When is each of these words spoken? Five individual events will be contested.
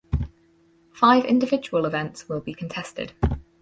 Five 0.93 1.25
individual 1.25 1.85
events 1.85 2.27
will 2.27 2.39
be 2.41 2.55
contested. 2.55 3.13